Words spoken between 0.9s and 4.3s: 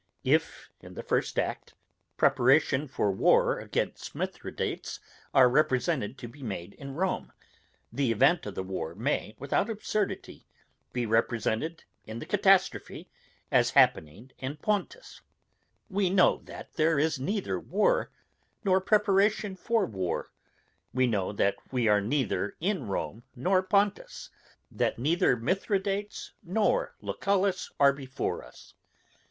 the first act, preparations for war against